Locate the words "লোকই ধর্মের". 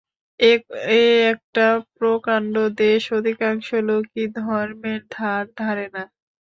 3.89-5.01